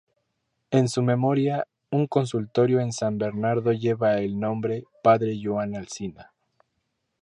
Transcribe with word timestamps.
En 0.71 0.89
su 0.89 1.03
memoria, 1.03 1.67
un 1.91 2.07
consultorio 2.07 2.79
en 2.79 2.91
San 2.91 3.19
Bernardo 3.19 3.71
lleva 3.71 4.17
el 4.17 4.39
nombre 4.39 4.83
"Padre 5.03 5.39
Joan 5.43 5.75
Alsina". 5.75 6.33